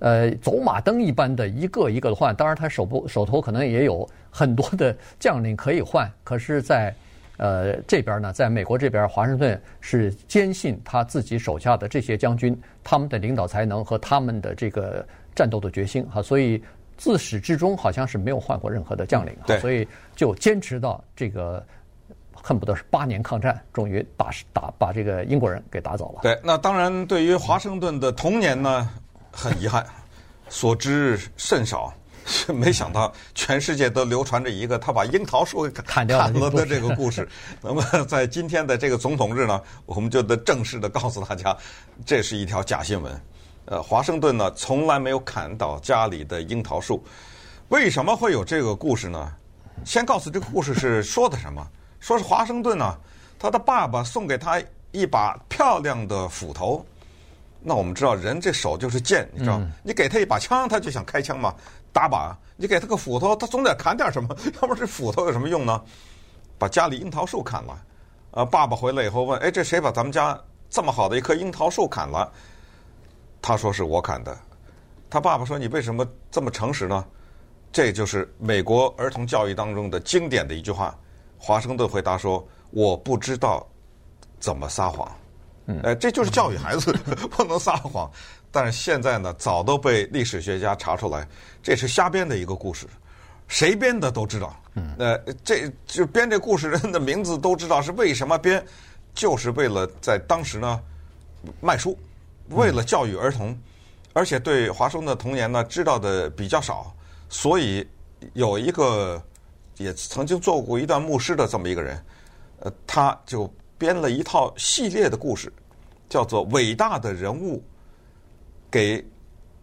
[0.00, 2.34] 呃，走马灯一般的一个一个的换。
[2.34, 6.90] 当然，他手部手头可能也有很多的将领可以换，可是在，
[7.38, 16.60] 在呃这边呢，在美国这边，华盛顿是坚信他自己手下的这些将军，他们的领导才能和他们的这个战斗的决心哈，所以。
[17.00, 21.64] 自始至终好像是没有换过任何的将领，对，所以就坚持到这个
[22.34, 26.20] 恨不得是八年抗战，终于打打把这个英国人给打走了。
[26.20, 28.86] 对，那当然对于华盛顿的童年呢，
[29.30, 29.86] 很遗憾，
[30.48, 31.92] 所知甚少。
[32.54, 37.28] 没想到全世界都流传着一个他把樱桃树给砍掉了的这个故事。
[37.60, 41.56] 那么在今天的这个总统日呢，我们就得正式的告诉大家，
[42.06, 43.20] 这是一条假新闻。
[43.64, 47.02] 呃，华盛顿呢，从来没有砍倒家里的樱桃树。
[47.68, 49.32] 为什么会有这个故事呢？
[49.84, 51.66] 先告诉这个故事是说的什么？
[51.98, 52.96] 说是华盛顿呢，
[53.38, 54.62] 他的爸爸送给他
[54.92, 56.84] 一把漂亮的斧头。
[57.62, 61.54] 那我们知道，人这手就是剑，你知道，你给他一把枪，他就想开枪嘛，
[61.92, 65.82] 打靶；你给他个斧头，他总得砍点什么， 要不这斧头有什么用呢？
[66.58, 67.82] 把家里樱桃树砍了。
[68.32, 72.30] 呃，爸爸回来以后问：“哎，这谁把咱们家这么好的一棵樱桃树砍了？”
[73.42, 74.36] 他说是我砍的，
[75.08, 77.04] 他爸爸说，你为什么这么诚实呢？
[77.72, 80.96] 这就是美国儿童教育当中的经典的一句话。
[81.38, 83.66] 华盛顿回答说：“我不知道
[84.38, 85.10] 怎么撒谎。”
[85.70, 86.92] 嗯，哎，这就是教育孩子
[87.30, 88.10] 不能撒谎。
[88.50, 91.26] 但是现在呢，早都被历史学家查出来，
[91.62, 92.86] 这是瞎编的一个故事，
[93.46, 94.60] 谁编的都知道。
[94.74, 98.64] 嗯，呃，这就编这故事人的名字都知道是为什么编，
[99.14, 100.80] 就是为了在当时呢
[101.60, 101.96] 卖书。
[102.50, 103.56] 为了教育儿童，
[104.12, 106.92] 而且对华盛顿的童年呢知道的比较少，
[107.28, 107.86] 所以
[108.32, 109.22] 有一个
[109.76, 112.04] 也曾经做过一段牧师的这么一个人，
[112.58, 113.48] 呃，他就
[113.80, 115.50] 编了一套系列的故事，
[116.06, 117.62] 叫做《伟大的人物
[118.70, 119.02] 给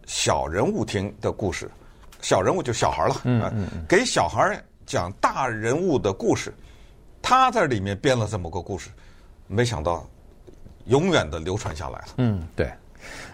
[0.06, 1.66] 小人物听的故事》，
[2.20, 6.52] 小人物就小孩了，嗯嗯，给小孩讲大人物的故事，
[7.22, 8.90] 他在里面编了这么个故事，
[9.46, 10.04] 没想到。
[10.86, 12.06] 永远的流传下来了。
[12.16, 12.72] 嗯，对，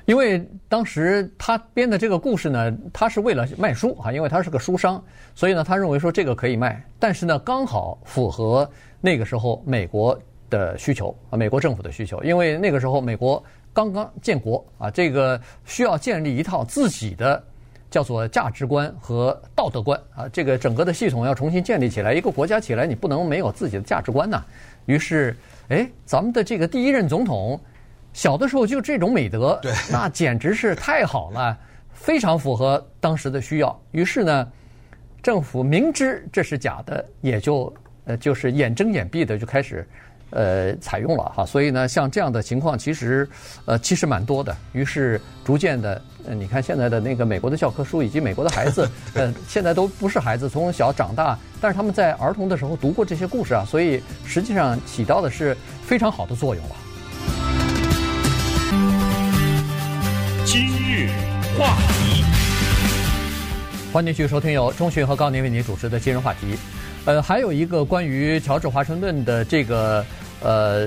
[0.07, 5.01] 因为当时他编的这个故事呢，他是为了卖书啊，因为他是个书商，
[5.37, 8.69] 所以呢，他认为说这个可以卖，但是呢，刚好符合
[9.01, 10.21] 那个时候美国
[10.55, 17.43] 的需求啊，美国政府的需求，因为那个时候美国刚刚建国啊，这个需要建立一套自己的
[17.91, 24.45] 叫做价值观和道德观啊，这个整个的系统要重新建立起来，一个国家起来，你不能没有自己的价值观呐，
[24.87, 25.37] 于是。
[25.69, 27.59] 哎，咱们的这个第一任总统，
[28.13, 29.59] 小的时候就这种美德，
[29.91, 31.59] 那简直是太好了，
[31.91, 33.81] 非常符合当时的需要。
[33.93, 34.53] 于是呢，
[35.23, 37.73] 政府明知这是假的，也就
[38.05, 39.89] 呃就是眼睁眼闭的就开始。
[40.35, 43.29] 呃，采用了哈，所以呢，像这样的情况，其实，
[43.67, 44.55] 呃，其实蛮多的。
[44.73, 56.75] 于是，逐渐的，呃，你看现在的那个美国的教科书，以及美国的孩子， 呃，现在都不是孩子，从小长大，但是他们在儿童的时候读过这些故事啊，所以实际上起到的是非常好的作用了。
[60.45, 61.11] 今日
[61.57, 62.25] 话题，
[63.93, 66.59] 欢迎继续收听由钟迅和高宁为您主持的今日话题。
[67.05, 70.05] 呃，还有一个关于乔治华盛顿的这个。
[70.45, 70.87] 呃，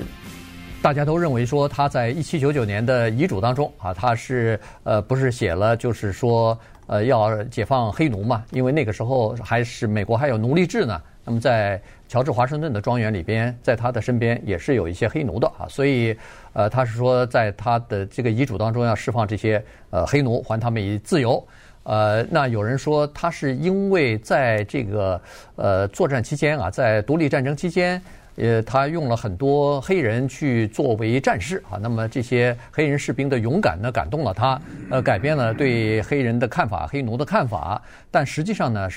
[0.84, 8.43] 大家都认为说他在一七九九年的遗嘱当中啊，他是呃不是写了就是说呃要解放黑奴嘛？
[8.52, 11.02] 因为那个时候还是美国还有奴隶制呢。
[11.26, 15.65] 那么在乔治华盛顿的庄园里边，在他的身边也是有一些黑奴的啊。
[15.67, 16.15] 所以
[16.54, 21.43] 呃他是说在他的这个遗嘱当中要释放这些呃黑奴，还他们以自由。
[21.82, 25.20] 呃，那有人说他是因为在这个
[25.56, 28.00] 呃作战期间啊，在独立战争期间。
[28.38, 37.82] 呃，他用了很多黑人去作为战士啊，那么这些黑人士兵的勇敢呢，感动了他，呃，改变了对黑人的看法、黑奴的看法。
[38.12, 38.88] 但实际上呢，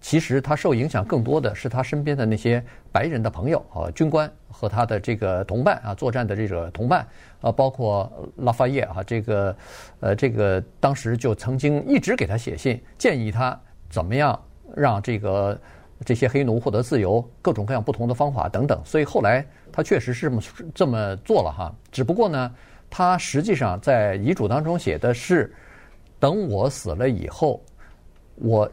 [0.00, 7.04] 其实他受影响更多的是他身边的那些白人的朋友啊，军官和他的这个同伴啊，作战的这个同伴，
[7.40, 9.56] 啊，包括拉法叶啊，这个
[9.98, 14.40] 呃，这个当时就曾经一直给他写信，建议他怎么样
[14.76, 15.58] 让这个。
[16.04, 18.80] 这些黑奴获得自由，各种各样不同的方法等等。
[18.84, 20.42] 所以后来他确实是这么
[20.74, 21.74] 这么做了哈。
[21.92, 22.52] 只不过呢，
[22.90, 25.54] 他实际上在遗嘱当中写的是，
[26.18, 27.62] 等我死了以后，
[28.36, 28.70] 我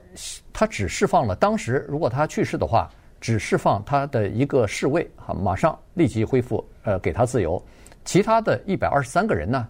[0.52, 7.64] 他只释放了当时如果他去世的话，只释放他的一个侍卫哈，马上立即恢复呃给他自由。
[8.04, 9.68] 其他的一百二十三个人呢，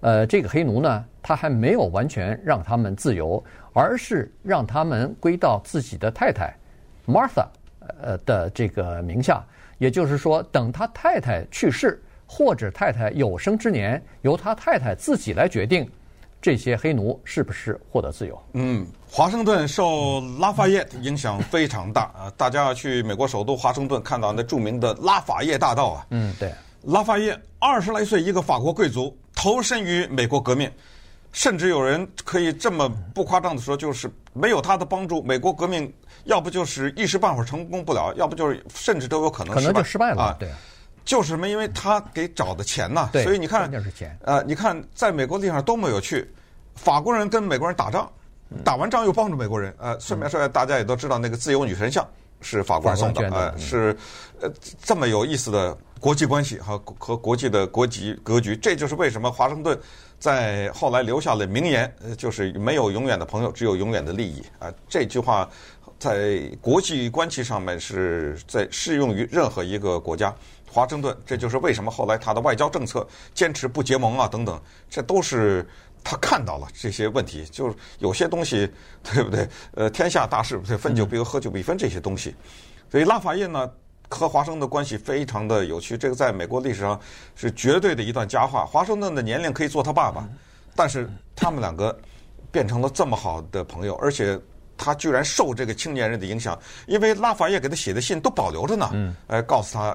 [0.00, 6.54] 呃，这个黑奴呢，他还没有完全让他们自由，而是让他们归到自己的太太
[7.10, 7.46] Martha
[8.00, 9.44] 呃的这个名下。
[9.78, 15.90] 也就是说，等他太太去世或者太太有生之年，由他太太自己来决定
[16.38, 18.38] 这些黑奴是不是获得自由。
[18.52, 22.30] 嗯，华盛顿受拉法叶影响非常大啊！
[22.36, 26.06] 大家要去美国首都华盛顿看到那著名的拉法叶大道啊。
[26.10, 26.52] 嗯，对。
[26.82, 30.70] 拉法叶二十来岁，一个法国贵族投身于美国革命，
[31.32, 35.90] 甚至有人可以这么不夸张的说，就是没有他的帮助，美国革命
[36.24, 40.36] 要不就是一时半会儿成功不了，要不就是甚至都有可能可能就失败了啊。
[40.38, 40.48] 对，
[41.04, 41.48] 就是什么？
[41.48, 43.08] 因为他给找的钱呐。
[43.12, 43.70] 对，所以你看，
[44.22, 46.30] 呃，你看在美国历史上多么有趣，
[46.74, 48.10] 法国人跟美国人打仗，
[48.64, 49.74] 打完仗又帮助美国人。
[49.78, 52.06] 呃，顺便说，大家也都知道那个自由女神像
[52.40, 53.96] 是法国人送的，呃，是
[54.40, 54.50] 呃
[54.82, 55.76] 这么有意思的。
[56.00, 59.78] 国际关系和和国际的国际格局，这就是为什么华盛顿
[60.18, 64.72] 在后来留下了名言，就是没有永远的朋友，只有永远的利益啊。
[64.88, 65.46] 这句话
[66.00, 70.34] 在国际关系上面是在适用于任何一个国家。
[70.66, 75.68] 华盛顿，这就是为什么后来他的外交政策坚持不结盟啊等等，这都是
[76.02, 78.68] 他看到了这些问题，就是有些东西
[79.04, 79.48] 对不对？
[79.74, 82.34] 呃，天下大事，分久必合，合久必分这些东西。
[82.90, 83.70] 所以拉法叶呢？
[84.12, 87.00] 和华盛顿的关系非常的有趣，这个在美国历史上
[87.36, 88.66] 是绝对的一段佳话。
[88.66, 90.28] 华盛顿的年龄可以做他爸爸，
[90.74, 91.96] 但是他们两个
[92.50, 94.36] 变成了这么好的朋友，而且
[94.82, 98.88] 他居然受这个青年人的影响，因为拉法叶给他写的信都保留着呢。
[98.94, 99.94] 嗯，哎，告诉他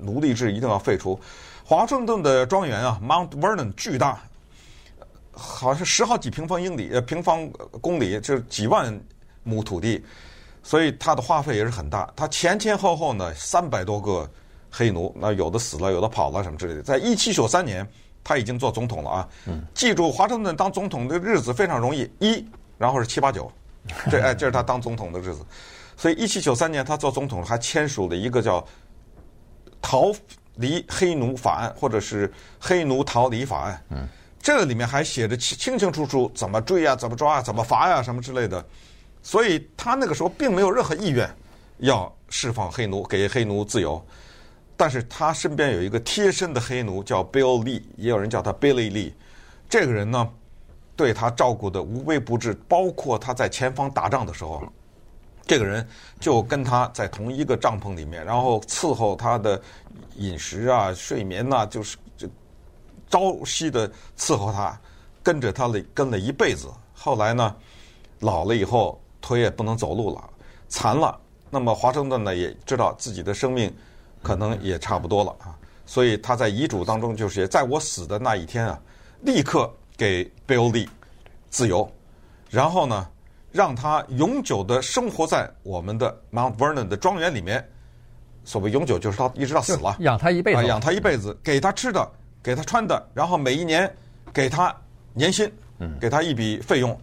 [0.00, 1.18] 奴隶制一定要废除。
[1.64, 4.20] 华盛顿的庄园啊，Mount Vernon 巨大，
[5.32, 7.48] 好像是十好几平方英里呃平方
[7.80, 9.00] 公里，就是几万
[9.44, 10.04] 亩土地。
[10.62, 14.28] 所以他的花费也是很大，他前前后后呢三百多个
[14.70, 16.82] 黑奴，那有的死了，有的跑了什么之类的。
[16.82, 17.86] 在一七九三年，
[18.24, 19.28] 他已经做总统了啊。
[19.46, 19.62] 嗯。
[19.74, 22.42] 记住，华盛顿当总统的日子非常容易，一，
[22.78, 23.52] 然后是七八九，
[24.10, 25.44] 这哎这是他当总统的日子。
[25.96, 28.60] 所以一七九三年他做总统还签署了一个叫
[29.80, 30.12] 《逃
[30.56, 33.74] 离黑奴法案》或者是《黑奴逃离法案》。
[33.90, 34.08] 嗯。
[34.42, 38.62] 这个里面还写着清清楚楚怎么追啊，怎么抓啊，怎么罚呀，什么之类的。
[39.22, 41.26] 所以他那个时候并没有任何意愿
[41.78, 44.04] 要释放黑奴，给黑奴自由。
[44.76, 49.12] 但是他身边有一个贴身的黑奴叫 Bill Lee，也有人叫他 Billy Lee。
[49.66, 50.28] 这个人呢，
[50.96, 54.62] 对他照顾的无微不至，包括他在前方打仗的时候，
[55.46, 55.86] 这个人
[56.20, 59.60] 就跟他在同一个帐篷里面，然后伺候他的
[60.16, 62.28] 饮食啊、睡眠呐、就是就
[63.08, 64.78] 朝夕的伺候他，
[65.22, 66.68] 跟着他了跟了一辈子。
[66.92, 67.56] 后来呢，
[68.20, 69.00] 老了以后。
[69.26, 70.22] 腿也不能走路了，
[70.68, 71.18] 残了。
[71.48, 73.74] 那么华盛顿呢，也知道自己的生命
[74.22, 78.78] 可能也差不多了啊，所以他在遗嘱当中就写，在我死的那一天啊，
[79.22, 80.88] 立刻给 Bill Lee
[81.50, 81.90] 自由，
[82.50, 83.08] 然后呢，
[83.52, 87.66] 让他永久的生活在我们的 Mount Vernon 的庄园里面。
[88.46, 92.06] 所谓永久，就是他一直到死了，养他一辈子，养他一辈子，给他吃的，
[92.42, 93.90] 给他穿的，然后每一年
[94.34, 94.74] 给他
[95.14, 95.50] 年薪，
[95.98, 96.94] 给他一笔费用。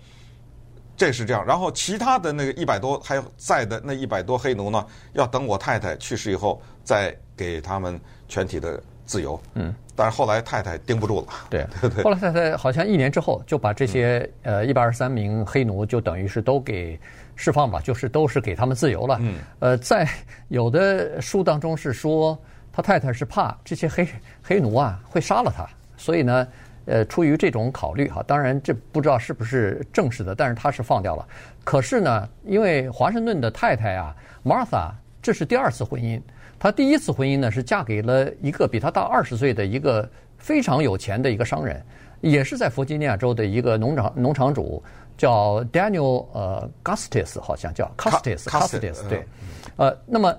[0.95, 9.39] 这是这样，然后其他的那个一百多还有在的那一百多黑奴呢，要等我太太去世以后再给他们全体的自由。
[9.55, 11.27] 嗯，但是后来太太盯不住了。
[11.49, 12.03] 对 对对。
[12.03, 16.99] 后来太太好像一年之后就把这些呃一百二十三名黑奴就等于是都给
[17.35, 19.17] 释放吧，就是都是给他们自由了。
[19.21, 19.35] 嗯。
[19.59, 20.07] 呃，在
[20.49, 22.37] 有的书当中是说
[22.71, 24.07] 他太太是怕这些黑
[24.41, 26.47] 黑奴啊会杀了他，所以呢。
[26.85, 31.25] 呃，出于这种考虑哈，当然这不知道是不是正式的，但是他是放掉了。
[31.63, 34.89] 可是呢，因为华盛顿的太太啊，Martha，
[35.21, 36.19] 这是第二次婚姻。
[36.61, 40.07] 她第一次婚姻呢是嫁给了一个比她大二十岁的一个
[40.37, 41.83] 非常有钱的一个商人，
[42.19, 44.83] 也是在弗吉尼亚州的一个农场农场主，
[45.17, 49.25] 叫 Daniel 呃 Gustis 好像叫 Custis，Custis 对。
[49.75, 50.37] 呃，那么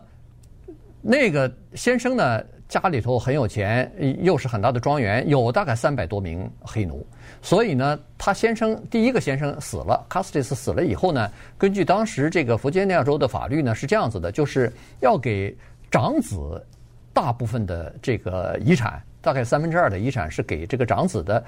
[1.01, 2.41] 那个先生呢？
[2.68, 3.93] 家里头很有钱，
[4.23, 7.07] 又是很大的庄园，有大概三百多名黑奴。
[7.43, 15.55] 所以呢，他先生第一个先生死了，Custis 死了以后呢，根据当时这个弗吉尼亚州的法律呢，是这样子的，就是要给
[15.93, 16.64] 长子
[17.12, 21.45] 大部分的这个遗产，大概三分之二的遗产是给这个长子的，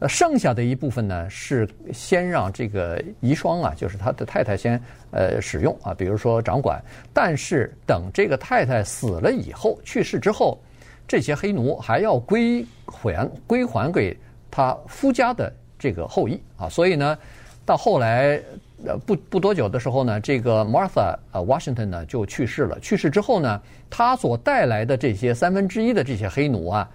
[0.00, 4.78] 呃，剩下的一部分呢是先让这个遗孀啊，就是他的太太先
[5.12, 6.78] 呃使用啊，比如说掌管。
[7.14, 10.60] 但是等这个太太死了以后，去世之后，
[11.08, 14.14] 这些黑奴还要归还归还给
[14.50, 16.68] 他夫家的这个后裔啊。
[16.68, 17.16] 所以呢，
[17.64, 18.38] 到后来
[18.86, 22.78] 呃不不多久的时候呢，这个 Martha 呃 Washington 呢就去世了。
[22.80, 23.60] 去世之后呢，
[23.90, 26.88] 他所带来的这些三分之一的这些黑奴啊。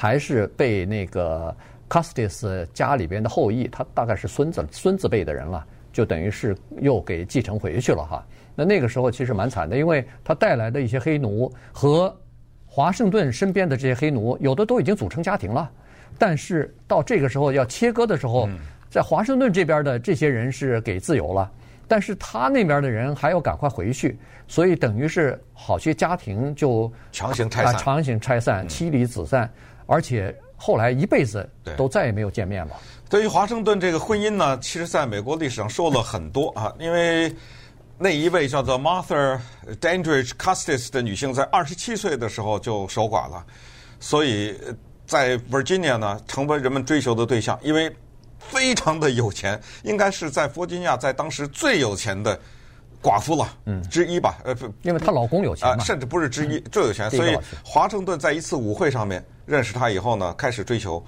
[0.00, 1.52] 还是被那个
[1.88, 8.24] Custis 家里边的后裔，他大概是孙子孙子辈的人了，就等于是又给继承回去了哈。
[8.54, 12.16] 那那个时候其实蛮惨的，因为他带来的一些黑奴和
[12.64, 15.68] 华盛顿身边的这些黑奴，有的都已经组成家庭了，
[16.16, 18.48] 但是到这个时候要切割的时候，
[18.90, 21.50] 在华盛顿这边的这些人是给自由了，
[21.86, 29.50] 但是他那边的人还要赶快回去，所以等于是好些家庭就强行拆散，强行拆散，妻离子散。
[29.86, 32.74] 而且后来一辈子都再也没有见面了。
[33.08, 37.34] 对于华盛顿这个婚姻呢，其实在美国历史上说了很多啊，因为
[37.96, 39.40] 那一位叫做 Martha
[39.80, 43.44] Dandridge Custis 的女性，在二十七岁的时候就守寡了，
[43.98, 44.54] 所以
[45.06, 47.90] 在 Virginia 呢成为人们追求的对象，因为
[48.38, 52.38] 非常的有钱，应该是在弗吉尼亚在当时最有钱的。
[53.00, 57.08] 寡妇了，嗯，之一吧，呃，因为她老公有钱嘛，甚至不是之一，最有钱。
[57.08, 61.00] 所以华盛顿在一次舞会上面认识她以后呢，开始追求。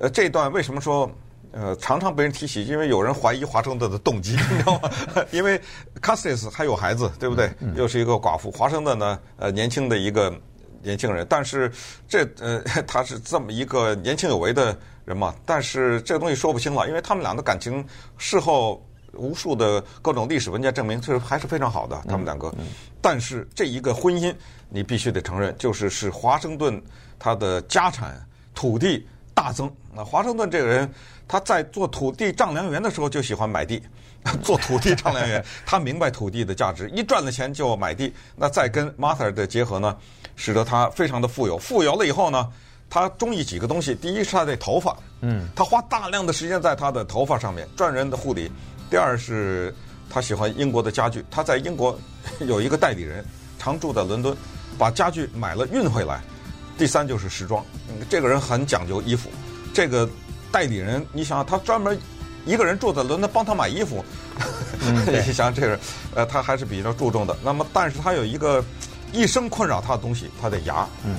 [0.00, 1.08] 呃，这段为什么说
[1.52, 2.64] 呃常常被人提起？
[2.64, 4.90] 因为有人怀疑华盛顿的动机， 你知道吗？
[5.30, 5.60] 因为
[6.02, 7.48] Custis 还有孩子，对不对？
[7.76, 8.50] 又是一个寡妇。
[8.50, 10.34] 华盛顿呢，呃，年轻的一个
[10.82, 11.70] 年轻人，但是
[12.08, 14.76] 这呃 他是这么一个年轻有为的
[15.06, 17.82] 人嘛，但是这个东西说不清了，因为他们俩的感情
[18.18, 18.84] 事后。
[19.18, 22.54] 无数的各种历史文件证明，这还是非常好的，他们两个。
[23.00, 24.34] 但是这一个婚姻，
[24.68, 26.82] 你必须得承认，就是使华盛顿
[27.18, 28.22] 他的家产
[28.54, 29.74] 土地大增。
[29.94, 30.92] 那华盛顿这个人，
[31.26, 33.82] 他在做土地丈量员的时候就喜欢买地，
[34.44, 38.12] 做土地丈量员， 他明白土地的价值，一赚了钱就买地。
[38.36, 39.96] 那再跟 Martha 的结合呢，
[40.34, 41.56] 使得他非常的富有。
[41.56, 42.52] 富有了以后呢，
[42.88, 48.50] 他中意几个东西，第一是他的头发，嗯，他花大量的时间在他的头发上面，专人的护理。
[48.88, 49.74] 第二是，
[50.08, 51.24] 他喜欢英国的家具。
[51.30, 51.98] 他在英国
[52.40, 53.24] 有一个代理人，
[53.58, 54.36] 常住在伦敦，
[54.78, 56.20] 把家具买了运回来。
[56.78, 57.64] 第三就是时装，
[58.08, 59.30] 这个人很讲究衣服。
[59.74, 60.08] 这个
[60.52, 61.98] 代理人，你想想，他专门
[62.44, 64.04] 一个人住在伦敦帮他买衣服，
[64.82, 65.80] 嗯、你想 想这个，
[66.14, 67.36] 呃，他还是比较注重的。
[67.42, 68.64] 那么，但是他有一个
[69.12, 70.86] 一生困扰他的东西，他的牙。
[71.04, 71.16] 嗯，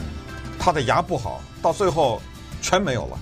[0.68, 2.22] 他的牙不好，到最后
[2.61, 3.18] 全没有了，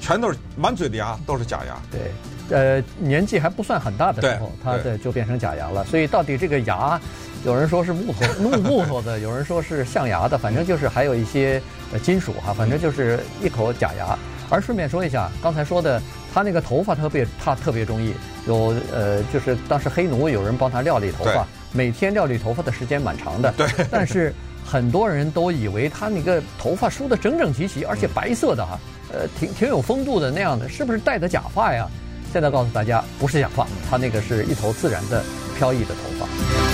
[0.00, 1.80] 全都是满嘴的牙都是假牙。
[1.88, 2.10] 对。
[2.50, 5.84] 呃，年纪还不算很大的时候，他的就变成假牙了。
[5.84, 7.00] 所以到底这个牙，
[7.44, 11.62] 有人说是木头 木木头的，有人说是象牙的，反正就是还有一些
[11.92, 14.18] 呃金属哈，反正就是一口假牙。
[14.48, 16.02] 而顺便说一下，刚才说的
[16.34, 18.12] 他那个头发特别，他特别中意。
[18.48, 23.52] 有呃，就是当时黑奴有人帮他料理头发，每天料理头发的时间蛮长的。
[23.52, 23.68] 对。
[23.92, 24.34] 但是
[24.70, 28.78] 很多人都以为他那个头发梳得整整齐齐，而且白色的哈，
[29.12, 31.88] 呃，挺挺有风度的那样的，是不是戴的假发呀？
[32.32, 35.24] 现在告诉大家，不是假发，他那个是一头自然的
[35.58, 36.69] 飘逸的头发。